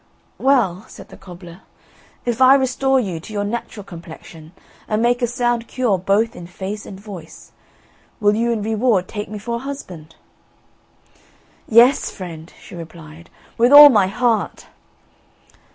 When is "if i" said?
2.25-2.55